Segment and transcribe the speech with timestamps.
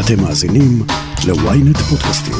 [0.00, 0.82] אתם מאזינים
[1.26, 2.34] ל-ynet פודקאסטים.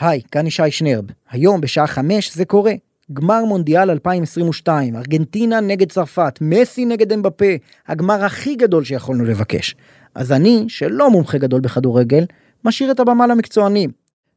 [0.00, 1.04] היי, כאן ישי שנרב.
[1.30, 2.72] היום בשעה חמש זה קורה.
[3.12, 7.54] גמר מונדיאל 2022, ארגנטינה נגד צרפת, מסי נגד אמבפה,
[7.88, 9.74] הגמר הכי גדול שיכולנו לבקש.
[10.14, 12.24] אז אני, שלא מומחה גדול בכדורגל,
[12.64, 13.90] משאיר את הבמה למקצוענים.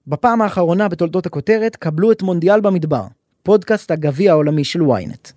[0.08, 3.04] בפעם האחרונה בתולדות הכותרת קבלו את מונדיאל במדבר,
[3.44, 5.32] פודקאסט הגביע העולמי של ynet.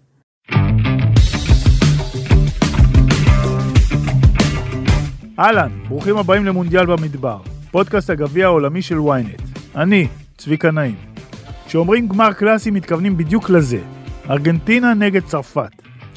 [5.41, 7.39] אהלן, ברוכים הבאים למונדיאל במדבר,
[7.71, 9.59] פודקאסט הגביע העולמי של ynet.
[9.77, 10.95] אני, צביקה נעים.
[11.67, 13.79] כשאומרים גמר קלאסי מתכוונים בדיוק לזה,
[14.31, 15.71] ארגנטינה נגד צרפת.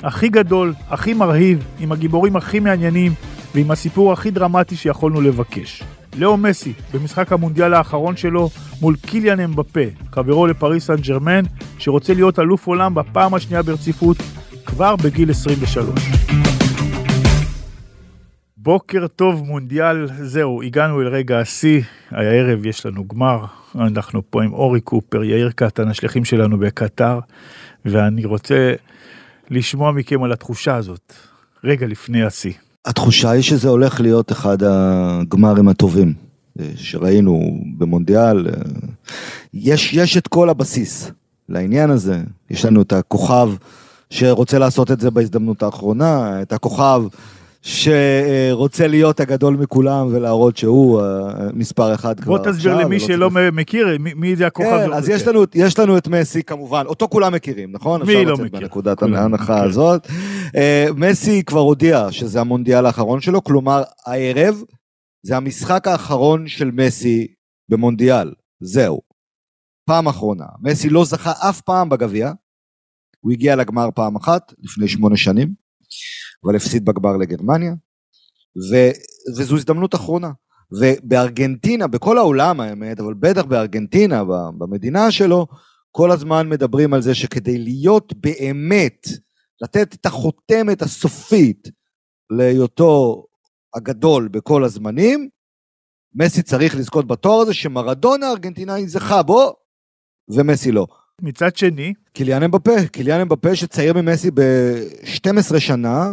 [0.03, 3.11] הכי גדול, הכי מרהיב, עם הגיבורים הכי מעניינים
[3.55, 5.83] ועם הסיפור הכי דרמטי שיכולנו לבקש.
[6.17, 8.49] לאו מסי, במשחק המונדיאל האחרון שלו
[8.81, 11.43] מול קיליאן אמבפה, חברו לפריס סן ג'רמן,
[11.77, 14.17] שרוצה להיות אלוף עולם בפעם השנייה ברציפות,
[14.65, 15.89] כבר בגיל 23.
[18.63, 21.81] בוקר טוב מונדיאל, זהו, הגענו אל רגע השיא,
[22.11, 27.19] הערב יש לנו גמר, אנחנו פה עם אורי קופר, יאיר קטן, השליחים שלנו בקטר,
[27.85, 28.73] ואני רוצה
[29.49, 31.13] לשמוע מכם על התחושה הזאת,
[31.63, 32.53] רגע לפני השיא.
[32.85, 36.13] התחושה היא שזה הולך להיות אחד הגמרים הטובים
[36.59, 38.47] אה, שראינו במונדיאל.
[38.47, 38.53] אה,
[39.53, 41.11] יש, יש את כל הבסיס
[41.49, 43.49] לעניין הזה, יש לנו את הכוכב
[44.09, 47.03] שרוצה לעשות את זה בהזדמנות האחרונה, את הכוכב
[47.63, 51.05] שרוצה להיות הגדול מכולם ולהראות שהוא אה,
[51.53, 52.45] מספר אחד כבר עכשיו.
[52.45, 54.85] בוא תסביר למי שלא מכיר, מי זה הכוכב.
[54.85, 58.01] כן, אז יש לנו, יש לנו את מסי כמובן, אותו כולם מכירים, נכון?
[58.05, 58.59] מי לא מכיר?
[58.59, 60.07] בנקודת ההנחה הזאת.
[60.55, 64.63] אה, מסי כבר הודיע שזה המונדיאל האחרון שלו, כלומר הערב
[65.25, 67.27] זה המשחק האחרון של מסי
[67.69, 69.01] במונדיאל, זהו.
[69.87, 70.45] פעם אחרונה.
[70.61, 72.31] מסי לא זכה אף פעם בגביע,
[73.19, 75.62] הוא הגיע לגמר פעם אחת, לפני שמונה שנים.
[76.43, 77.73] אבל הפסיד בגמר לגרמניה,
[78.71, 78.89] ו,
[79.37, 80.31] וזו הזדמנות אחרונה.
[80.71, 84.23] ובארגנטינה, בכל העולם האמת, אבל בטח בארגנטינה,
[84.57, 85.47] במדינה שלו,
[85.91, 89.07] כל הזמן מדברים על זה שכדי להיות באמת,
[89.61, 91.69] לתת את החותמת הסופית
[92.29, 93.25] להיותו
[93.75, 95.29] הגדול בכל הזמנים,
[96.15, 99.53] מסי צריך לזכות בתואר הזה שמרדונה הארגנטינאי זכה בו,
[100.29, 100.87] ומסי לא.
[101.21, 101.93] מצד שני...
[102.13, 106.11] קיליאן אמבפה, קיליאן אמבפה שצעיר ממסי ב-12 שנה,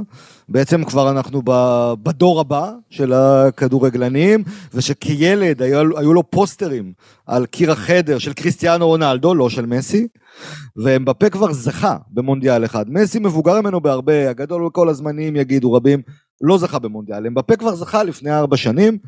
[0.48, 1.42] בעצם כבר אנחנו
[2.02, 4.44] בדור הבא של הכדורגלנים,
[4.74, 6.92] ושכילד היו, היו לו פוסטרים
[7.26, 10.08] על קיר החדר של קריסטיאנו רונלדו, לא של מסי,
[10.84, 12.84] ואמבפה כבר זכה במונדיאל אחד.
[12.88, 16.02] מסי מבוגר ממנו בהרבה, הגדול בכל הזמנים יגידו רבים,
[16.40, 17.26] לא זכה במונדיאל.
[17.26, 18.98] אמבפה כבר זכה לפני ארבע שנים,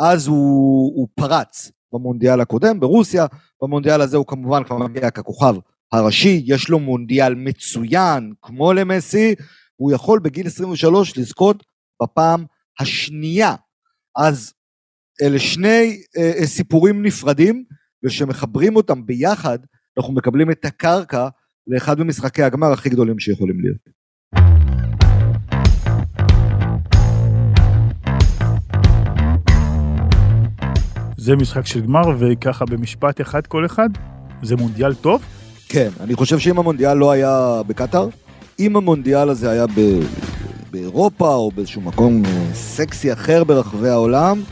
[0.00, 3.26] אז הוא, הוא פרץ במונדיאל הקודם, ברוסיה,
[3.62, 5.54] במונדיאל הזה הוא כמובן כבר מגיע ככוכב
[5.92, 9.34] הראשי, יש לו מונדיאל מצוין, כמו למסי,
[9.76, 11.64] הוא יכול בגיל 23 לזכות
[12.02, 12.44] בפעם
[12.80, 13.54] השנייה.
[14.16, 14.52] אז
[15.22, 17.64] אלה שני אה, אה, סיפורים נפרדים,
[18.04, 19.58] וכשמחברים אותם ביחד,
[19.98, 21.28] אנחנו מקבלים את הקרקע
[21.66, 24.01] לאחד ממשחקי הגמר הכי גדולים שיכולים להיות.
[31.22, 33.88] זה משחק של גמר, וככה במשפט אחד כל אחד,
[34.42, 35.22] זה מונדיאל טוב?
[35.68, 38.08] כן, אני חושב שאם המונדיאל לא היה בקטאר,
[38.58, 40.00] אם המונדיאל הזה היה ב...
[40.70, 42.22] באירופה או באיזשהו מקום
[42.52, 44.42] סקסי אחר ברחבי העולם,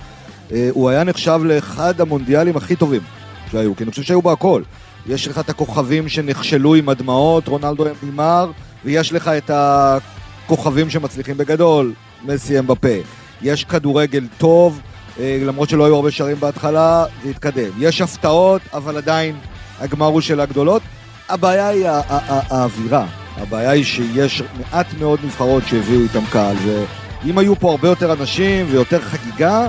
[0.52, 3.02] אה, הוא היה נחשב לאחד המונדיאלים הכי טובים
[3.50, 4.62] שהיו, כי אני חושב שהיו בהכל.
[5.06, 8.50] יש לך את הכוכבים שנכשלו עם הדמעות, רונלדו נימר,
[8.84, 11.92] ויש לך את הכוכבים שמצליחים בגדול,
[12.24, 12.98] מסי אמבפה.
[13.42, 14.80] יש כדורגל טוב,
[15.22, 17.70] למרות שלא היו הרבה שערים בהתחלה, זה התקדם.
[17.78, 19.36] יש הפתעות, אבל עדיין
[19.78, 20.82] הגמר הוא של הגדולות.
[21.28, 23.06] הבעיה היא האווירה.
[23.36, 28.66] הבעיה היא שיש מעט מאוד נבחרות שהביאו איתם קהל, ואם היו פה הרבה יותר אנשים
[28.70, 29.68] ויותר חגיגה,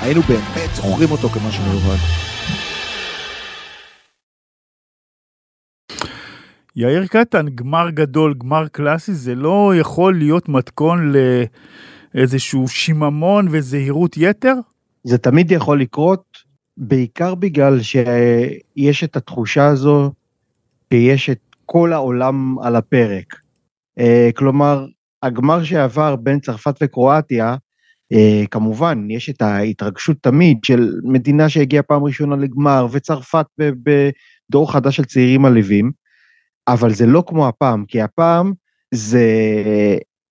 [0.00, 1.96] היינו באמת זוכרים אותו כמשהו מיוחד.
[6.76, 11.12] יאיר קטן, גמר גדול, גמר קלאסי, זה לא יכול להיות מתכון
[12.14, 14.54] לאיזשהו שיממון וזהירות יתר?
[15.04, 20.12] זה תמיד יכול לקרות, בעיקר בגלל שיש את התחושה הזו
[20.92, 23.34] שיש את כל העולם על הפרק.
[23.98, 24.86] אה, כלומר,
[25.22, 27.56] הגמר שעבר בין צרפת וקרואטיה,
[28.12, 34.96] אה, כמובן, יש את ההתרגשות תמיד של מדינה שהגיעה פעם ראשונה לגמר, וצרפת בדור חדש
[34.96, 35.90] של צעירים עליבים,
[36.68, 38.52] אבל זה לא כמו הפעם, כי הפעם
[38.94, 39.26] זה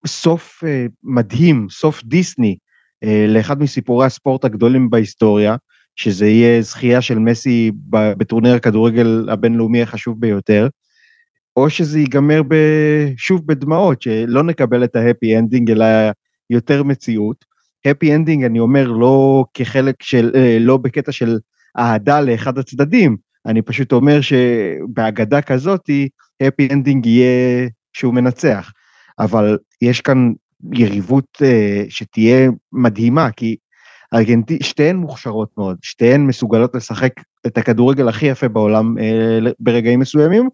[0.08, 2.58] סוף אה, מדהים, סוף דיסני,
[3.28, 5.56] לאחד מסיפורי הספורט הגדולים בהיסטוריה,
[5.96, 10.68] שזה יהיה זכייה של מסי בטורניר הכדורגל הבינלאומי החשוב ביותר,
[11.58, 12.42] או שזה ייגמר
[13.18, 15.86] שוב בדמעות, שלא נקבל את ה happy ending אלא
[16.50, 17.46] יותר מציאות.
[17.86, 21.40] Happy ending אני אומר לא כחלק של, אה, לא בקטע של
[21.78, 26.10] אהדה לאחד הצדדים, אני פשוט אומר שבאגדה כזאתי,
[26.42, 28.72] Happy ending יהיה שהוא מנצח.
[29.20, 30.32] אבל יש כאן
[30.74, 31.46] יריבות אה,
[31.90, 33.56] שתהיה מדהימה, כי
[34.14, 37.14] ארגנטי, שתיהן מוכשרות מאוד, שתיהן מסוגלות לשחק
[37.48, 40.50] את הכדורגל הכי יפה בעולם אה, ברגעים מסוימים,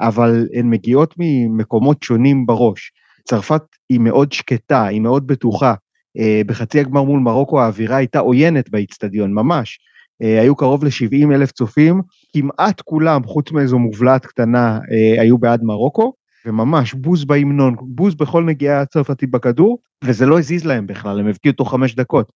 [0.00, 2.92] אבל הן מגיעות ממקומות שונים בראש.
[3.24, 5.74] צרפת היא מאוד שקטה, היא מאוד בטוחה.
[6.18, 9.78] אה, בחצי הגמר מול מרוקו האווירה הייתה עוינת באיצטדיון, ממש.
[10.22, 12.02] היו קרוב ל-70 אלף צופים,
[12.32, 14.78] כמעט כולם, חוץ מאיזו מובלעת קטנה,
[15.18, 16.12] היו בעד מרוקו,
[16.46, 21.54] וממש בוז בהמנון, בוז בכל נגיעה הצרפתית בכדור, וזה לא הזיז להם בכלל, הם הבקיעו
[21.54, 22.32] תוך חמש דקות.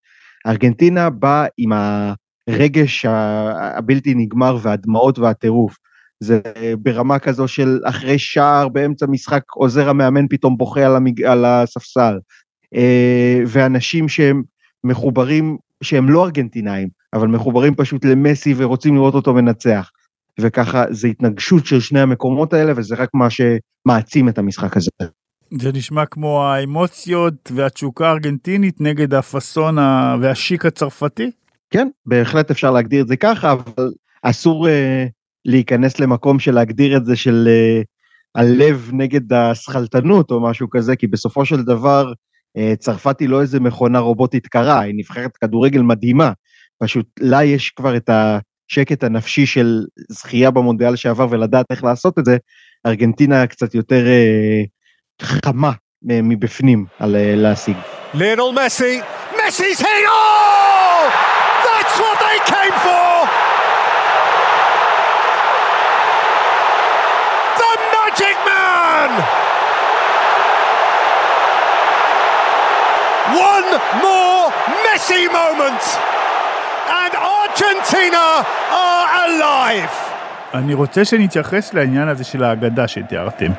[0.46, 1.72] ארגנטינה באה עם
[2.48, 3.06] הרגש
[3.76, 5.76] הבלתי נגמר והדמעות והטירוף.
[6.20, 6.40] זה
[6.78, 11.22] ברמה כזו של אחרי שער באמצע משחק עוזר המאמן פתאום בוכה על, המג...
[11.22, 12.18] על הספסל.
[12.74, 14.42] אה, ואנשים שהם
[14.84, 19.90] מחוברים, שהם לא ארגנטינאים, אבל מחוברים פשוט למסי ורוצים לראות אותו מנצח.
[20.40, 24.90] וככה זה התנגשות של שני המקומות האלה וזה רק מה שמעצים את המשחק הזה.
[25.60, 29.78] זה נשמע כמו האמוציות והתשוקה הארגנטינית נגד הפאסון
[30.20, 31.30] והשיק הצרפתי?
[31.70, 33.90] כן, בהחלט אפשר להגדיר את זה ככה, אבל
[34.22, 34.70] אסור uh,
[35.44, 37.84] להיכנס למקום של להגדיר את זה של uh,
[38.40, 42.12] הלב נגד השכלתנות או משהו כזה, כי בסופו של דבר
[42.58, 46.32] uh, צרפת היא לא איזה מכונה רובוטית קרה, היא נבחרת כדורגל מדהימה,
[46.82, 48.38] פשוט לה יש כבר את ה...
[48.70, 52.36] השקט הנפשי של זכייה במונדיאל שעבר ולדעת איך לעשות את זה,
[52.86, 54.62] ארגנטינה קצת יותר אה,
[55.22, 55.72] חמה
[56.10, 57.76] אה, מבפנים על אה, להשיג.
[58.14, 59.00] ליאנל מסי,
[59.36, 60.06] מסי's hit!
[60.06, 61.10] Oh!
[61.66, 63.28] That's what they came for!
[73.52, 73.70] One
[74.04, 74.52] more
[74.84, 75.82] Messi moment!
[76.88, 78.03] and Argentina
[79.74, 80.14] alive.
[80.54, 83.52] אני רוצה שנתייחס לעניין הזה של האגדה שתיארתם.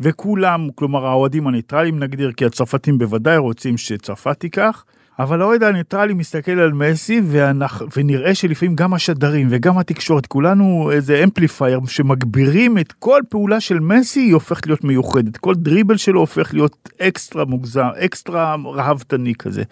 [0.00, 4.84] וכולם, כלומר האוהדים הניטרלים נגדיר, כי הצרפתים בוודאי רוצים שצרפת תיקח,
[5.22, 11.24] אבל האוהד הניטרלי מסתכל על מסי ואנחנו, ונראה שלפעמים גם השדרים וגם התקשורת, כולנו איזה
[11.24, 15.36] amplifier שמגבירים את כל פעולה של מסי, היא הופכת להיות מיוחדת.
[15.36, 19.62] כל דריבל שלו הופך להיות אקסטרה מוגזם, אקסטרה רהבתני כזה.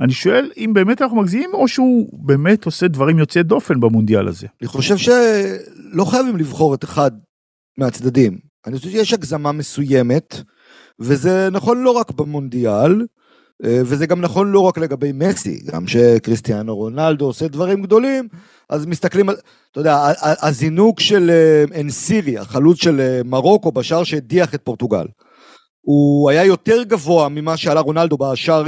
[0.00, 4.46] אני שואל אם באמת אנחנו מגזימים או שהוא באמת עושה דברים יוצאי דופן במונדיאל הזה.
[4.60, 7.10] אני חושב שלא חייבים לבחור את אחד
[7.78, 8.38] מהצדדים.
[8.66, 10.42] אני חושב שיש הגזמה מסוימת,
[11.00, 13.02] וזה נכון לא רק במונדיאל,
[13.62, 18.28] וזה גם נכון לא רק לגבי מסי, גם שקריסטיאנו רונלדו עושה דברים גדולים,
[18.70, 19.36] אז מסתכלים על,
[19.72, 25.06] אתה יודע, הזינוק של אה, אנסירי, החלוץ של אה, מרוקו בשער שהדיח את פורטוגל.
[25.80, 28.64] הוא היה יותר גבוה ממה שעלה רונלדו בשער,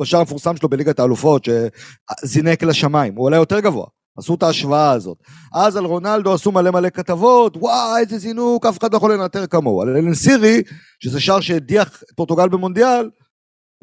[0.00, 3.86] בשער המפורסם שלו בליגת האלופות, שזינק לשמיים, הוא עלה יותר גבוה.
[4.18, 5.18] עשו את ההשוואה הזאת.
[5.54, 9.46] אז על רונלדו עשו מלא מלא כתבות, וואי, איזה זינוק, אף אחד לא יכול לנטר
[9.46, 9.82] כמוהו.
[9.82, 10.62] על אלנסירי,
[11.02, 13.08] שזה שער שהדיח את פורטוגל במונדיאל,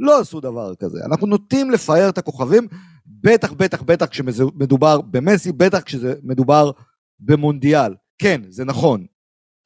[0.01, 0.99] לא עשו דבר כזה.
[1.05, 2.67] אנחנו נוטים לפאר את הכוכבים,
[3.05, 6.71] בטח, בטח, בטח כשמדובר במסי, בטח כשזה מדובר
[7.19, 7.95] במונדיאל.
[8.17, 9.05] כן, זה נכון.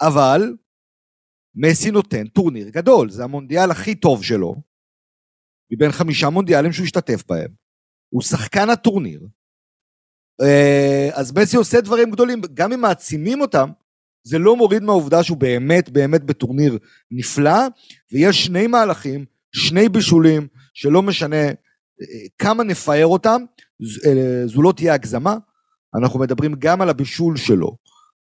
[0.01, 0.55] אבל
[1.55, 4.55] מסי נותן טורניר גדול, זה המונדיאל הכי טוב שלו,
[5.73, 7.51] מבין חמישה מונדיאלים שהוא השתתף בהם.
[8.09, 9.27] הוא שחקן הטורניר.
[10.42, 13.69] אה, אז מסי עושה דברים גדולים, גם אם מעצימים אותם,
[14.23, 16.77] זה לא מוריד מהעובדה שהוא באמת באמת בטורניר
[17.11, 17.59] נפלא,
[18.11, 19.25] ויש שני מהלכים
[19.56, 21.52] שני בישולים, שלא משנה אה,
[22.38, 23.42] כמה נפאר אותם,
[24.06, 25.38] אה, זו לא תהיה הגזמה.
[25.95, 27.78] אנחנו מדברים גם על הבישול שלו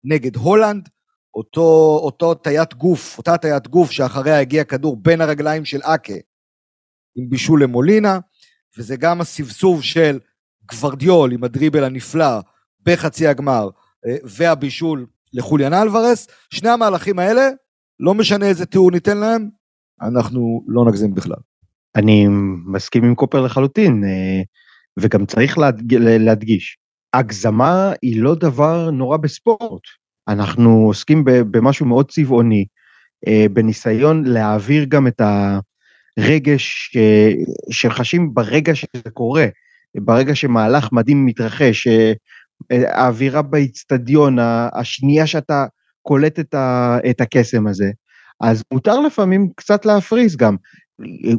[0.05, 0.89] נגד הולנד,
[1.35, 6.15] אותו, אותו טיית גוף, אותה טיית גוף שאחריה הגיע כדור בין הרגליים של אקה
[7.17, 8.19] עם בישול למולינה,
[8.79, 10.19] וזה גם הסבסוב של
[10.71, 12.41] גוורדיול עם הדריבל הנפלא
[12.83, 13.69] בחצי הגמר
[14.07, 16.29] אה, והבישול לחוליאן אלוורס.
[16.51, 17.49] שני המהלכים האלה,
[18.01, 19.51] לא משנה איזה תיאור ניתן להם,
[20.03, 21.37] אנחנו לא נגזים בכלל.
[21.97, 22.27] אני
[22.67, 24.43] מסכים עם קופר לחלוטין, אה,
[24.97, 25.95] וגם צריך להדג...
[25.95, 26.79] להדגיש,
[27.15, 29.83] הגזמה היא לא דבר נורא בספורט.
[30.29, 32.65] אנחנו עוסקים במשהו מאוד צבעוני,
[33.27, 35.21] אה, בניסיון להעביר גם את
[36.19, 36.97] הרגש
[37.71, 39.47] שחשים ברגע שזה קורה,
[39.97, 42.13] ברגע שמהלך מדהים מתרחש, אה,
[42.71, 44.39] האווירה באיצטדיון,
[44.73, 45.67] השנייה שאתה
[46.03, 46.41] קולט
[47.11, 47.91] את הקסם הזה,
[48.41, 50.57] אז מותר לפעמים קצת להפריז גם.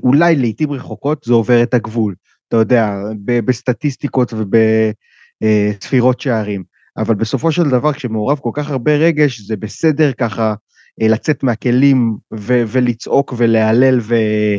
[0.04, 2.16] אולי לעיתים רחוקות זה עובר את הגבול,
[2.48, 2.94] אתה יודע,
[3.26, 4.34] בסטטיסטיקות
[5.42, 6.64] ובספירות שערים.
[6.98, 10.54] אבל בסופו של דבר, כשמעורב כל כך הרבה רגש, זה בסדר ככה
[11.02, 14.58] אה, לצאת מהכלים ו- ולצעוק ולהלל ו-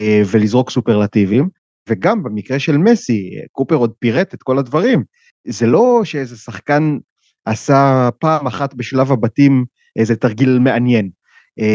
[0.00, 1.48] אה, ולזרוק סופרלטיבים.
[1.88, 5.02] וגם במקרה של מסי, קופר עוד פירט את כל הדברים,
[5.46, 6.98] זה לא שאיזה שחקן
[7.44, 9.64] עשה פעם אחת בשלב הבתים
[9.96, 11.10] איזה תרגיל מעניין, אה,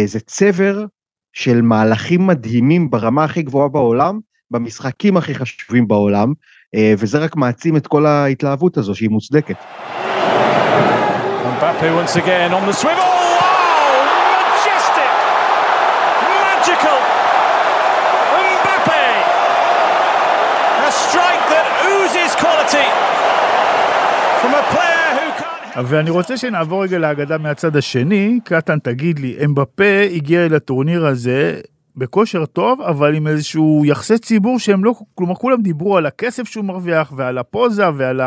[0.06, 0.86] זה צבר
[1.34, 4.20] של מהלכים מדהימים ברמה הכי גבוהה בעולם,
[4.52, 6.34] במשחקים הכי חשובים בעולם,
[6.76, 9.56] אה, וזה רק מעצים את כל ההתלהבות הזו שהיא מוצדקת.
[11.58, 13.37] Mbappe once again on the swivel.
[25.86, 28.40] ואני רוצה שנעבור רגע להגדה מהצד השני.
[28.44, 31.62] קטן, תגיד לי, אמבפה הגיע אל הטורניר הזה
[31.96, 36.66] בכושר טוב, אבל עם איזשהו יחסי ציבור שהם לא, כלומר כולם דיברו על הכסף שהוא
[36.66, 38.22] מרוויח ועל הפוזה ועל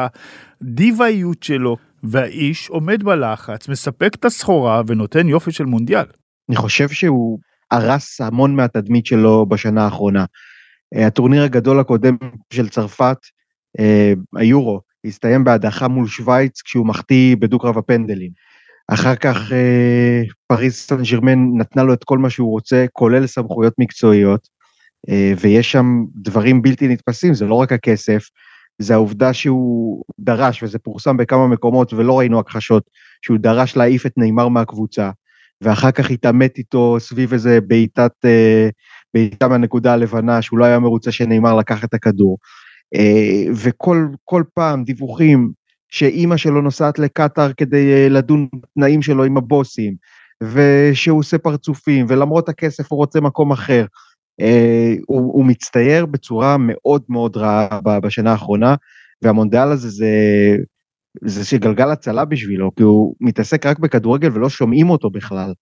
[0.62, 1.76] הדיוואיות שלו.
[2.02, 6.04] והאיש עומד בלחץ, מספק את הסחורה ונותן יופי של מונדיאל.
[6.48, 7.38] אני חושב שהוא
[7.70, 10.24] הרס המון מהתדמית שלו בשנה האחרונה.
[10.94, 12.16] אה, הטורניר הגדול הקודם
[12.52, 13.16] של צרפת,
[13.80, 18.30] אה, היורו, הסתיים בהדחה מול שווייץ כשהוא מחטיא בדו-קרב הפנדלים.
[18.88, 23.74] אחר כך אה, פריז סן ג'רמן נתנה לו את כל מה שהוא רוצה, כולל סמכויות
[23.78, 24.48] מקצועיות,
[25.40, 28.24] ויש שם דברים בלתי נתפסים, זה לא רק הכסף,
[28.78, 32.82] זה העובדה שהוא דרש, וזה פורסם בכמה מקומות ולא ראינו הכחשות,
[33.22, 35.10] שהוא דרש להעיף את נאמר מהקבוצה,
[35.60, 38.68] ואחר כך התעמת איתו סביב איזה בעיטת, אה,
[39.14, 42.38] בעיטה מהנקודה הלבנה, שהוא לא היה מרוצה שנאמר לקח את הכדור.
[42.94, 45.50] אה, וכל פעם דיווחים
[45.88, 49.94] שאימא שלו נוסעת לקטאר כדי אה, לדון בתנאים שלו עם הבוסים,
[50.42, 53.84] ושהוא עושה פרצופים, ולמרות הכסף הוא רוצה מקום אחר.
[54.40, 58.74] אה, הוא, הוא מצטייר בצורה מאוד מאוד רעה בשנה האחרונה,
[59.22, 60.10] והמונדיאל הזה זה,
[61.24, 65.52] זה שגלגל הצלה בשבילו, כי הוא מתעסק רק בכדורגל ולא שומעים אותו בכלל.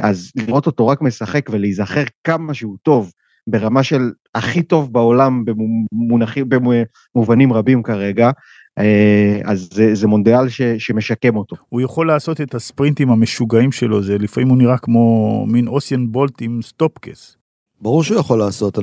[0.00, 3.12] אז לראות אותו רק משחק ולהיזכר כמה שהוא טוב,
[3.46, 8.30] ברמה של הכי טוב בעולם במונחים, במובנים רבים כרגע,
[8.78, 11.56] אה, אז זה, זה מונדיאל ש, שמשקם אותו.
[11.68, 16.42] הוא יכול לעשות את הספרינטים המשוגעים שלו, זה לפעמים הוא נראה כמו מין אוסיאן בולט
[16.42, 17.36] עם סטופקס.
[17.80, 18.78] ברור שהוא יכול לעשות,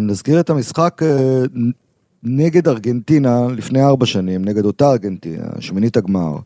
[0.00, 1.42] נזכיר את המשחק אה,
[2.22, 6.36] נגד ארגנטינה לפני ארבע שנים, נגד אותה ארגנטינה, שמינית הגמר.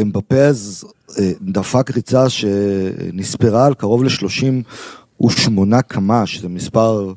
[0.00, 0.84] אמבפה אז
[1.18, 4.04] אה, דפק ריצה שנספרה על קרוב
[5.22, 7.12] ל-38 קמ"ש, זה מספר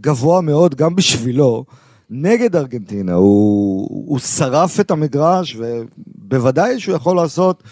[0.00, 1.64] גבוה מאוד גם בשבילו,
[2.10, 3.14] נגד ארגנטינה.
[3.14, 7.62] הוא, הוא שרף את המגרש, ובוודאי שהוא יכול לעשות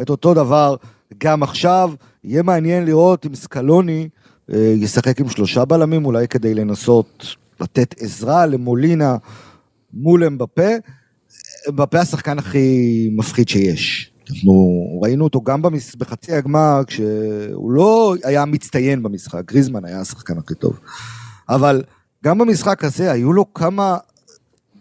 [0.00, 0.76] את אותו דבר
[1.18, 1.92] גם עכשיו.
[2.24, 4.08] יהיה מעניין לראות אם סקלוני
[4.52, 7.26] אה, ישחק עם שלושה בלמים, אולי כדי לנסות
[7.60, 9.16] לתת עזרה למולינה
[9.92, 10.70] מול אמבפה.
[11.68, 14.12] אמבפה השחקן הכי מפחיד שיש.
[14.30, 14.52] אנחנו
[15.02, 15.94] ראינו אותו גם במס...
[15.94, 20.78] בחצי הגמר, כשהוא לא היה מצטיין במשחק, גריזמן היה השחקן הכי טוב.
[21.48, 21.82] אבל
[22.24, 23.96] גם במשחק הזה היו לו כמה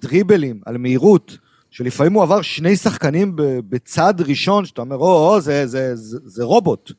[0.01, 1.37] דריבלים על מהירות,
[1.69, 3.33] שלפעמים הוא עבר שני שחקנים
[3.69, 6.91] בצד ראשון, שאתה אומר, או, או זה, זה, זה, זה רובוט.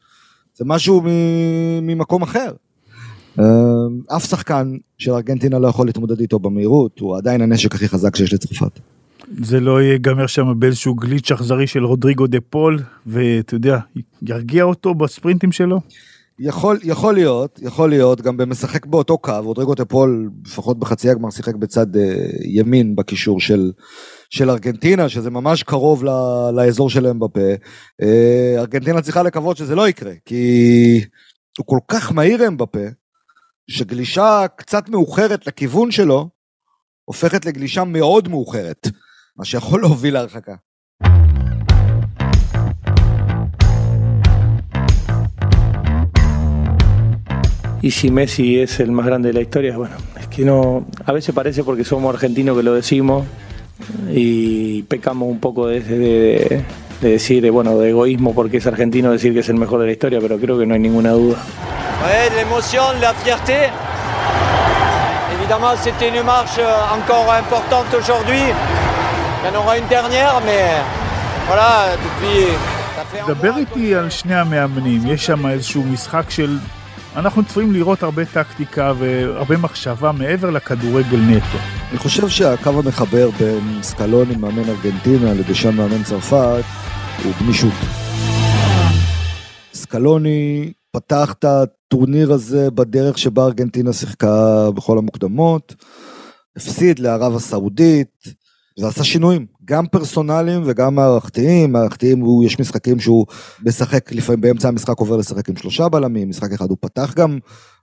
[0.55, 1.03] זה משהו
[1.83, 2.53] ממקום אחר.
[3.39, 3.45] אמ,
[4.17, 8.35] אף שחקן של ארגנטינה לא יכול להתמודד איתו במהירות, הוא עדיין הנשק הכי חזק שיש
[8.35, 8.81] לצרפת.
[9.31, 13.79] זה לא ייגמר שם באיזשהו גליץ' אכזרי של רודריגו דה פול, ואתה יודע,
[14.23, 15.81] ירגיע אותו בספרינטים שלו?
[16.39, 21.31] יכול, יכול להיות, יכול להיות, גם במשחק באותו קו, רודריגו דה פול, לפחות בחצי הגמר,
[21.31, 21.99] שיחק בצד אה,
[22.45, 23.73] ימין בקישור של,
[24.31, 26.09] של ארגנטינה, שזה ממש קרוב ל,
[26.55, 27.55] לאזור של אמבפה.
[28.03, 28.05] אה,
[28.59, 31.05] ארגנטינה צריכה לקוות שזה לא יקרה, כי
[31.59, 32.87] הוא כל כך מהיר בפה,
[33.71, 36.29] שגלישה קצת מאוחרת לכיוון שלו,
[37.05, 38.89] הופכת לגלישה מאוד מאוחרת,
[39.38, 40.54] מה שיכול להוביל להרחקה.
[47.82, 51.12] Y si Messi es el más grande de la historia, bueno, es que no, a
[51.12, 53.26] veces parece porque somos argentinos que lo decimos
[54.10, 56.64] y pecamos un poco de, de,
[57.02, 59.92] de decir, bueno, de egoísmo porque es argentino decir que es el mejor de la
[59.92, 61.36] historia, pero creo que no hay ninguna duda.
[62.04, 63.70] Ouais, l'émotion, la fierté.
[65.36, 66.62] Évidemment, c'était une marche
[66.98, 68.44] encore importante aujourd'hui.
[69.49, 70.67] Il y en aura une dernière, mais
[71.49, 72.39] voilà, depuis...
[73.27, 76.59] דבר איתי על שני המאמנים, יש שם איזשהו משחק של...
[77.17, 81.59] אנחנו צפויים לראות הרבה טקטיקה והרבה מחשבה מעבר לכדורגל נטו.
[81.91, 86.65] אני חושב שהקו המחבר בין סקלוני, מאמן ארגנטינה, לדשן מאמן צרפת,
[87.25, 87.75] הוא גמישות.
[89.75, 95.75] סקלוני פתח את הטורניר הזה בדרך שבה ארגנטינה שיחקה בכל המוקדמות,
[96.57, 98.48] הפסיד לערב הסעודית,
[98.79, 103.27] ועשה שינויים, גם פרסונליים וגם מערכתיים, מערכתיים, יש משחקים שהוא
[103.65, 107.39] משחק, לפעמים באמצע המשחק עובר לשחק עם שלושה בלמים, משחק אחד הוא פתח גם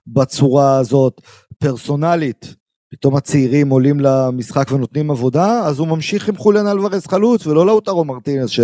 [0.06, 1.20] בצורה הזאת,
[1.58, 2.54] פרסונלית,
[2.90, 8.04] פתאום הצעירים עולים למשחק ונותנים עבודה, אז הוא ממשיך עם חוליאן אלוורז חלוץ ולא לאוטרו
[8.04, 8.60] מרטינס ש...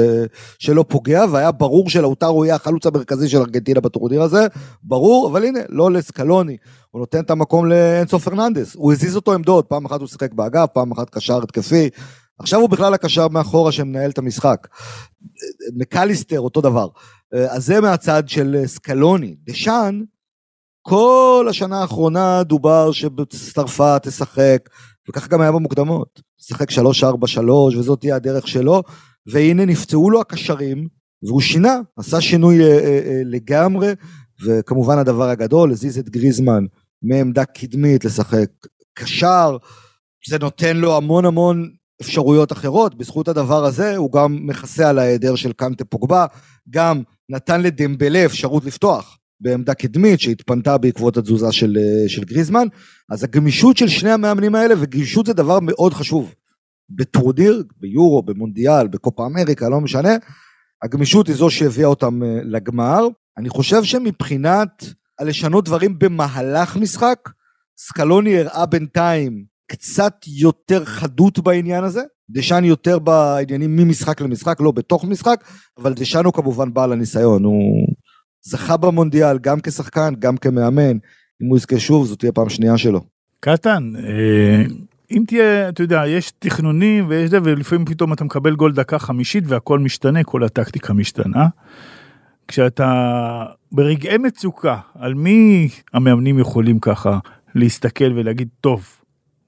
[0.59, 4.47] שלא פוגע, והיה ברור שלאוטרו יהיה החלוץ המרכזי של ארגנטינה בטורניר הזה,
[4.83, 6.57] ברור, אבל הנה, לא לסקלוני,
[6.91, 10.69] הוא נותן את המקום לאנסו פרננדס, הוא הזיז אותו עמדות, פעם אחת הוא שיחק באגף,
[10.73, 11.89] פעם אחת קשר התקפי,
[12.39, 14.69] עכשיו הוא בכלל הקשר מאחורה שמנהל את המשחק.
[15.77, 16.89] מקליסטר, אותו דבר.
[17.33, 19.37] אז זה מהצד של סקלוני.
[19.45, 20.01] דשאן,
[20.83, 24.69] כל השנה האחרונה דובר שצרפת תשחק,
[25.09, 26.21] וכך גם היה במוקדמות.
[26.39, 26.75] תשחק 3-4-3
[27.79, 28.83] וזאת תהיה הדרך שלו,
[29.27, 30.89] והנה נפצעו לו הקשרים,
[31.23, 33.93] והוא שינה, עשה שינוי אה, אה, אה, לגמרי,
[34.45, 36.65] וכמובן הדבר הגדול, הזיז את גריזמן
[37.03, 38.51] מעמדה קדמית לשחק
[38.95, 39.57] קשר,
[40.29, 41.71] זה נותן לו המון המון
[42.01, 46.27] אפשרויות אחרות, בזכות הדבר הזה הוא גם מכסה על ההיעדר של קנטה פוגבה,
[46.71, 49.19] גם נתן לדמבלה אפשרות לפתוח.
[49.43, 52.67] בעמדה קדמית שהתפנתה בעקבות התזוזה של, אה, של גריזמן.
[53.11, 56.35] אז הגמישות של שני המאמנים האלה, וגמישות זה דבר מאוד חשוב.
[56.91, 60.13] בטורניר, ביורו, במונדיאל, בקופה אמריקה, לא משנה,
[60.83, 63.09] הגמישות היא זו שהביאה אותם אה, לגמר.
[63.39, 64.85] אני חושב שמבחינת
[65.21, 67.19] לשנות דברים במהלך משחק,
[67.79, 72.03] סקלוני הראה בינתיים קצת יותר חדות בעניין הזה.
[72.31, 75.45] דשאן יותר בעניינים ממשחק למשחק, לא בתוך משחק,
[75.79, 77.87] אבל דשאן הוא כמובן בעל הניסיון, הוא
[78.43, 80.97] זכה במונדיאל גם כשחקן, גם כמאמן.
[81.43, 83.01] אם הוא יזכה שוב, זאת תהיה פעם שנייה שלו.
[83.41, 84.65] קטן, אה,
[85.11, 89.45] אם תהיה, אתה יודע, יש תכנונים ויש זה, ולפעמים פתאום אתה מקבל גול דקה חמישית
[89.47, 91.47] והכל משתנה, כל הטקטיקה משתנה.
[92.49, 97.19] כשאתה ברגעי מצוקה, על מי המאמנים יכולים ככה
[97.55, 99.02] להסתכל ולהגיד, טוב,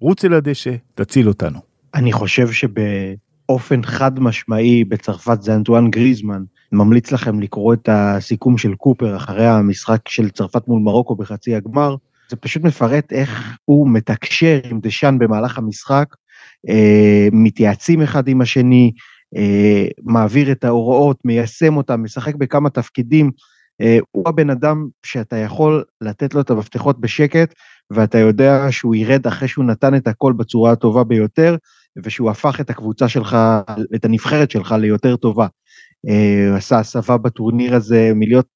[0.04, 1.58] רוץ אל הדשא, תציל אותנו.
[1.94, 6.42] אני חושב שבאופן חד משמעי בצרפת זה אנטואן גריזמן,
[6.72, 11.96] ממליץ לכם לקרוא את הסיכום של קופר אחרי המשחק של צרפת מול מרוקו בחצי הגמר.
[12.30, 16.14] זה פשוט מפרט איך הוא מתקשר עם דשאן במהלך המשחק,
[16.68, 18.92] אה, מתייעצים אחד עם השני,
[19.36, 23.30] אה, מעביר את ההוראות, מיישם אותם, משחק בכמה תפקידים.
[23.80, 27.54] אה, הוא הבן אדם שאתה יכול לתת לו את המפתחות בשקט,
[27.92, 31.56] ואתה יודע שהוא ירד אחרי שהוא נתן את הכל בצורה הטובה ביותר,
[32.04, 33.36] ושהוא הפך את הקבוצה שלך,
[33.94, 35.46] את הנבחרת שלך ליותר טובה.
[36.08, 38.46] אה, הוא עשה הסבה בטורניר הזה מלהיות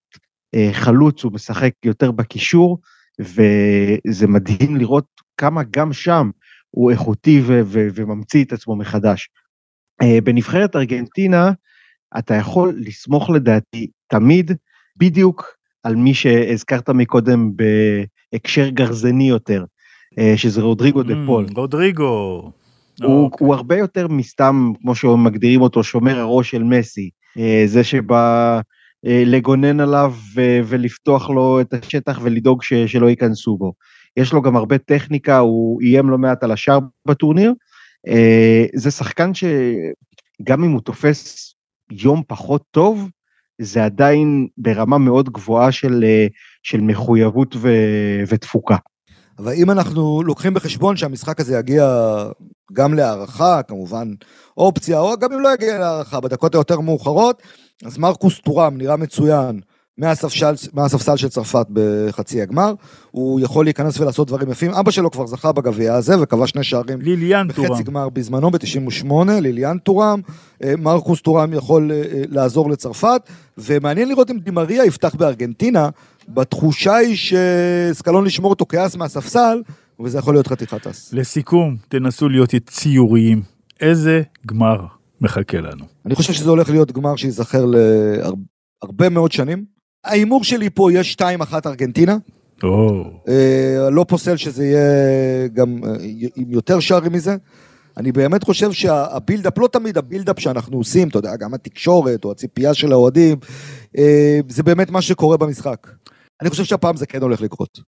[0.54, 2.78] אה, חלוץ, הוא משחק יותר בקישור,
[3.20, 6.30] וזה מדהים לראות כמה גם שם
[6.70, 9.28] הוא איכותי ו- ו- וממציא את עצמו מחדש.
[10.02, 11.52] אה, בנבחרת ארגנטינה,
[12.18, 14.52] אתה יכול לסמוך לדעתי תמיד
[14.96, 15.44] בדיוק
[15.82, 17.50] על מי שהזכרת מקודם
[18.32, 19.64] בהקשר גרזני יותר,
[20.36, 21.46] שזה רודריגו דה פול.
[21.46, 22.52] Mm, רודריגו.
[23.02, 23.36] הוא, okay.
[23.40, 27.10] הוא הרבה יותר מסתם, כמו שמגדירים אותו, שומר הראש של מסי.
[27.38, 28.60] אה, זה שבא
[29.06, 30.14] אה, לגונן עליו
[30.64, 33.72] ולפתוח לו את השטח ולדאוג ש, שלא ייכנסו בו.
[34.16, 37.52] יש לו גם הרבה טכניקה, הוא איים לא מעט על השאר בטורניר.
[38.08, 41.54] אה, זה שחקן שגם אם הוא תופס
[41.90, 43.08] יום פחות טוב,
[43.60, 46.04] זה עדיין ברמה מאוד גבוהה של,
[46.62, 47.68] של מחויבות ו,
[48.28, 48.76] ותפוקה.
[49.38, 51.86] אבל אם אנחנו לוקחים בחשבון שהמשחק הזה יגיע
[52.72, 54.08] גם להערכה, כמובן
[54.56, 57.42] אופציה, או גם אם לא יגיע להערכה, בדקות היותר מאוחרות,
[57.84, 59.60] אז מרקוס טורם נראה מצוין
[59.98, 62.74] מהספסל, מהספסל של צרפת בחצי הגמר,
[63.10, 67.00] הוא יכול להיכנס ולעשות דברים יפים, אבא שלו כבר זכה בגביע הזה וכבש שני שערים
[67.00, 67.68] ליליאן טורם.
[67.68, 70.20] בחצי גמר בזמנו ב-98, ליליאן טורם,
[70.64, 73.22] אה, מרקוס טורם יכול אה, אה, לעזור לצרפת,
[73.58, 75.88] ומעניין לראות אם דימריה יפתח בארגנטינה,
[76.28, 79.62] בתחושה היא שסקלון לשמור אותו כאס מהספסל,
[80.00, 81.12] וזה יכול להיות חתיכת אס.
[81.12, 83.42] לסיכום, תנסו להיות ציוריים.
[83.80, 84.86] איזה גמר
[85.20, 85.84] מחכה לנו?
[86.06, 89.77] אני חושב שזה הולך להיות גמר שייזכר להרבה מאוד שנים.
[90.08, 91.02] ההימור שלי פה יהיה
[91.42, 92.16] 2-1 ארגנטינה.
[93.28, 95.94] אה, לא פוסל שזה יהיה גם אה,
[96.36, 97.36] עם יותר שערים מזה.
[97.96, 102.24] אני באמת חושב שה build-up, לא תמיד ה build-up שאנחנו עושים, אתה יודע, גם התקשורת
[102.24, 103.38] או הציפייה של האוהדים,
[103.98, 105.86] אה, זה באמת מה שקורה במשחק.
[106.42, 107.80] אני חושב שהפעם זה כן הולך לקרות.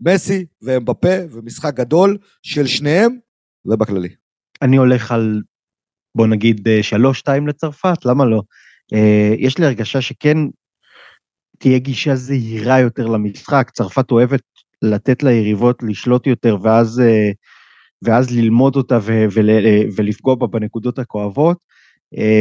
[0.00, 3.16] מסי ואמבפה ומשחק גדול של שניהם
[3.66, 4.08] ובכללי.
[4.62, 5.42] אני הולך על,
[6.16, 8.42] בוא נגיד, אה, שלוש-שתיים לצרפת, למה לא?
[8.94, 10.36] אה, יש לי הרגשה שכן
[11.58, 14.42] תהיה גישה זהירה יותר למשחק, צרפת אוהבת
[14.82, 17.30] לתת ליריבות לשלוט יותר ואז, אה,
[18.02, 21.56] ואז ללמוד אותה ו- ו- ולפגוע בה בנקודות הכואבות,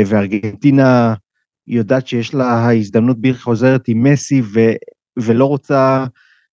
[0.05, 1.13] וארגנטינה
[1.67, 4.75] יודעת שיש לה הזדמנות בלתי חוזרת עם מסי ו-
[5.19, 6.05] ולא רוצה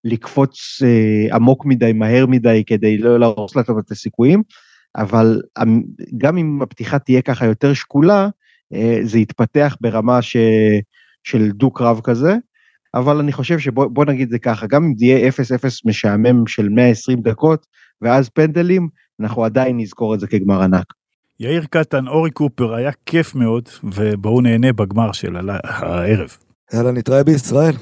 [0.05, 4.43] לקפוץ אה, עמוק מדי, מהר מדי, כדי לא להרוס לה את הסיכויים,
[4.97, 5.43] אבל
[6.19, 8.29] גם אם הפתיחה תהיה ככה יותר שקולה,
[8.73, 10.37] אה, זה יתפתח ברמה ש,
[11.25, 12.37] של דו-קרב כזה.
[12.95, 15.33] אבל אני חושב שבוא נגיד זה ככה, גם אם זה יהיה 0-0
[15.85, 17.67] משעמם של 120 דקות,
[18.03, 18.89] ואז פנדלים,
[19.21, 20.85] אנחנו עדיין נזכור את זה כגמר ענק.
[21.41, 26.37] יאיר קטן, אורי קופר, היה כיף מאוד, ובואו נהנה בגמר של הערב.
[26.75, 27.75] יאללה, נתראה בישראל.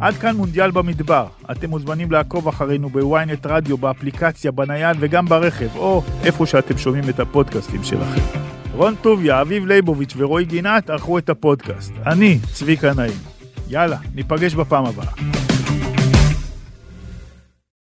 [0.00, 1.26] עד כאן מונדיאל במדבר.
[1.50, 7.20] אתם מוזמנים לעקוב אחרינו בוויינט רדיו, באפליקציה, בנייד וגם ברכב, או איפה שאתם שומעים את
[7.20, 8.51] הפודקאסטים שלכם.
[8.74, 11.92] רון טוביה, אביב ליבוביץ' ורועי גינת ערכו את הפודקאסט.
[12.06, 13.18] אני, צביקה נעים.
[13.68, 15.41] יאללה, ניפגש בפעם הבאה.